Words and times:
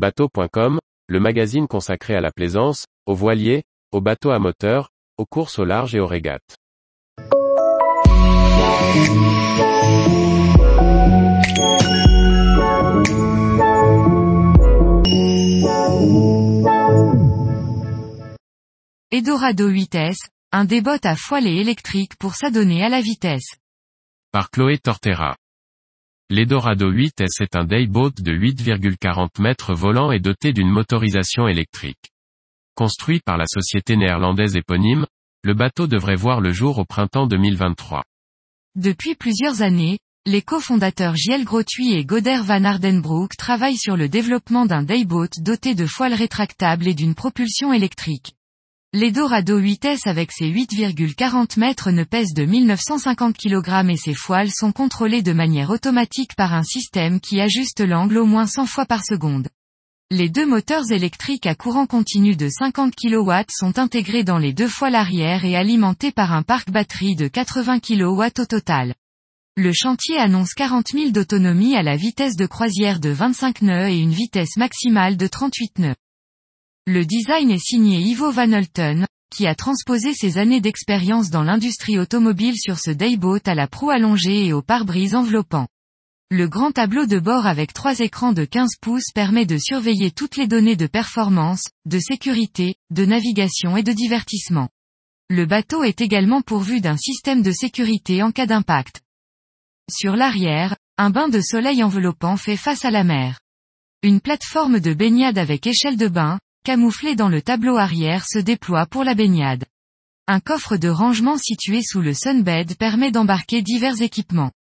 Bateau.com, 0.00 0.78
le 1.08 1.20
magazine 1.20 1.68
consacré 1.68 2.14
à 2.14 2.22
la 2.22 2.30
plaisance, 2.30 2.86
aux 3.04 3.14
voiliers, 3.14 3.64
aux 3.92 4.00
bateaux 4.00 4.30
à 4.30 4.38
moteur, 4.38 4.88
aux 5.18 5.26
courses 5.26 5.58
au 5.58 5.66
large 5.66 5.94
et 5.94 6.00
aux 6.00 6.06
régates. 6.06 6.56
Eldorado 19.10 19.70
8S, 19.70 20.16
un 20.52 20.64
débot 20.64 20.96
à 21.04 21.14
et 21.14 21.60
électrique 21.60 22.16
pour 22.18 22.36
s'adonner 22.36 22.82
à 22.82 22.88
la 22.88 23.02
vitesse. 23.02 23.58
Par 24.32 24.50
Chloé 24.50 24.78
Tortera. 24.78 25.36
L'Edorado 26.32 26.92
8S 26.92 27.42
est 27.42 27.56
un 27.56 27.64
dayboat 27.64 28.12
de 28.20 28.32
8,40 28.32 29.42
mètres 29.42 29.74
volant 29.74 30.12
et 30.12 30.20
doté 30.20 30.52
d'une 30.52 30.70
motorisation 30.70 31.48
électrique. 31.48 32.12
Construit 32.76 33.18
par 33.18 33.36
la 33.36 33.46
société 33.48 33.96
néerlandaise 33.96 34.54
éponyme, 34.54 35.06
le 35.42 35.54
bateau 35.54 35.88
devrait 35.88 36.14
voir 36.14 36.40
le 36.40 36.52
jour 36.52 36.78
au 36.78 36.84
printemps 36.84 37.26
2023. 37.26 38.04
Depuis 38.76 39.16
plusieurs 39.16 39.62
années, 39.62 39.98
les 40.24 40.40
cofondateurs 40.40 41.16
Giel 41.16 41.42
Grotuy 41.44 41.94
et 41.94 42.04
Goder 42.04 42.42
van 42.44 42.62
Ardenbroek 42.62 43.36
travaillent 43.36 43.76
sur 43.76 43.96
le 43.96 44.08
développement 44.08 44.66
d'un 44.66 44.84
dayboat 44.84 45.30
doté 45.40 45.74
de 45.74 45.86
foiles 45.86 46.14
rétractables 46.14 46.86
et 46.86 46.94
d'une 46.94 47.16
propulsion 47.16 47.72
électrique. 47.72 48.34
L'Edorado 48.92 49.60
8S 49.60 50.08
avec 50.08 50.32
ses 50.32 50.48
8,40 50.48 51.60
mètres 51.60 51.92
ne 51.92 52.02
pèse 52.02 52.34
de 52.34 52.44
1950 52.44 53.36
kg 53.36 53.88
et 53.88 53.96
ses 53.96 54.14
foiles 54.14 54.50
sont 54.50 54.72
contrôlées 54.72 55.22
de 55.22 55.32
manière 55.32 55.70
automatique 55.70 56.34
par 56.34 56.54
un 56.54 56.64
système 56.64 57.20
qui 57.20 57.40
ajuste 57.40 57.82
l'angle 57.82 58.18
au 58.18 58.26
moins 58.26 58.48
100 58.48 58.66
fois 58.66 58.86
par 58.86 59.04
seconde. 59.04 59.46
Les 60.10 60.28
deux 60.28 60.44
moteurs 60.44 60.90
électriques 60.90 61.46
à 61.46 61.54
courant 61.54 61.86
continu 61.86 62.34
de 62.34 62.48
50 62.48 62.96
kW 62.96 63.32
sont 63.48 63.78
intégrés 63.78 64.24
dans 64.24 64.38
les 64.38 64.52
deux 64.52 64.66
foiles 64.66 64.96
arrière 64.96 65.44
et 65.44 65.54
alimentés 65.54 66.10
par 66.10 66.32
un 66.32 66.42
parc 66.42 66.72
batterie 66.72 67.14
de 67.14 67.28
80 67.28 67.78
kW 67.78 68.40
au 68.40 68.44
total. 68.44 68.96
Le 69.56 69.72
chantier 69.72 70.18
annonce 70.18 70.52
40 70.54 70.88
000 70.88 71.10
d'autonomie 71.10 71.76
à 71.76 71.84
la 71.84 71.94
vitesse 71.94 72.34
de 72.34 72.46
croisière 72.46 72.98
de 72.98 73.10
25 73.10 73.62
nœuds 73.62 73.88
et 73.88 74.00
une 74.00 74.10
vitesse 74.10 74.56
maximale 74.56 75.16
de 75.16 75.28
38 75.28 75.78
nœuds. 75.78 75.96
Le 76.92 77.06
design 77.06 77.52
est 77.52 77.64
signé 77.64 78.00
Ivo 78.00 78.32
Van 78.32 78.52
Hulten, 78.52 79.06
qui 79.32 79.46
a 79.46 79.54
transposé 79.54 80.12
ses 80.12 80.38
années 80.38 80.60
d'expérience 80.60 81.30
dans 81.30 81.44
l'industrie 81.44 82.00
automobile 82.00 82.56
sur 82.56 82.80
ce 82.80 82.90
dayboat 82.90 83.42
à 83.46 83.54
la 83.54 83.68
proue 83.68 83.90
allongée 83.90 84.46
et 84.46 84.52
au 84.52 84.60
pare-brise 84.60 85.14
enveloppant. 85.14 85.68
Le 86.32 86.48
grand 86.48 86.72
tableau 86.72 87.06
de 87.06 87.20
bord 87.20 87.46
avec 87.46 87.72
trois 87.74 88.00
écrans 88.00 88.32
de 88.32 88.44
15 88.44 88.70
pouces 88.80 89.12
permet 89.14 89.46
de 89.46 89.56
surveiller 89.56 90.10
toutes 90.10 90.36
les 90.36 90.48
données 90.48 90.74
de 90.74 90.88
performance, 90.88 91.62
de 91.84 92.00
sécurité, 92.00 92.74
de 92.90 93.04
navigation 93.04 93.76
et 93.76 93.84
de 93.84 93.92
divertissement. 93.92 94.68
Le 95.28 95.46
bateau 95.46 95.84
est 95.84 96.00
également 96.00 96.42
pourvu 96.42 96.80
d'un 96.80 96.96
système 96.96 97.42
de 97.42 97.52
sécurité 97.52 98.20
en 98.24 98.32
cas 98.32 98.46
d'impact. 98.46 99.00
Sur 99.88 100.16
l'arrière, 100.16 100.76
un 100.98 101.10
bain 101.10 101.28
de 101.28 101.40
soleil 101.40 101.84
enveloppant 101.84 102.36
fait 102.36 102.56
face 102.56 102.84
à 102.84 102.90
la 102.90 103.04
mer. 103.04 103.38
Une 104.02 104.20
plateforme 104.20 104.80
de 104.80 104.92
baignade 104.92 105.38
avec 105.38 105.68
échelle 105.68 105.96
de 105.96 106.08
bain, 106.08 106.40
camouflé 106.70 107.16
dans 107.16 107.28
le 107.28 107.42
tableau 107.42 107.78
arrière 107.78 108.24
se 108.28 108.38
déploie 108.38 108.86
pour 108.86 109.02
la 109.02 109.16
baignade. 109.16 109.64
Un 110.28 110.38
coffre 110.38 110.76
de 110.76 110.88
rangement 110.88 111.36
situé 111.36 111.82
sous 111.82 112.00
le 112.00 112.14
sunbed 112.14 112.76
permet 112.76 113.10
d'embarquer 113.10 113.60
divers 113.60 114.00
équipements. 114.02 114.52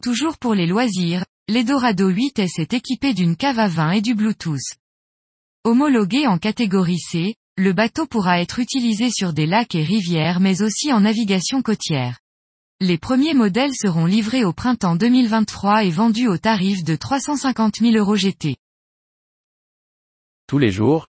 Toujours 0.00 0.38
pour 0.38 0.54
les 0.54 0.68
loisirs, 0.68 1.24
l'Edorado 1.48 2.12
8S 2.12 2.60
est 2.60 2.74
équipé 2.74 3.12
d'une 3.12 3.34
cave 3.34 3.58
à 3.58 3.66
vin 3.66 3.90
et 3.90 4.00
du 4.00 4.14
Bluetooth. 4.14 4.76
Homologué 5.64 6.28
en 6.28 6.38
catégorie 6.38 7.00
C, 7.00 7.34
le 7.56 7.72
bateau 7.72 8.06
pourra 8.06 8.40
être 8.40 8.60
utilisé 8.60 9.10
sur 9.10 9.32
des 9.32 9.46
lacs 9.46 9.74
et 9.74 9.82
rivières 9.82 10.38
mais 10.38 10.62
aussi 10.62 10.92
en 10.92 11.00
navigation 11.00 11.60
côtière. 11.60 12.20
Les 12.80 12.98
premiers 12.98 13.34
modèles 13.34 13.74
seront 13.74 14.06
livrés 14.06 14.44
au 14.44 14.52
printemps 14.52 14.94
2023 14.94 15.82
et 15.82 15.90
vendus 15.90 16.28
au 16.28 16.38
tarif 16.38 16.84
de 16.84 16.94
350 16.94 17.78
000 17.80 17.96
euros 17.96 18.14
GT. 18.14 18.54
Tous 20.46 20.58
les 20.58 20.70
jours, 20.70 21.08